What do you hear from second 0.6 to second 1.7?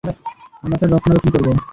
আমরা তার রক্ষণাবেক্ষণ করব।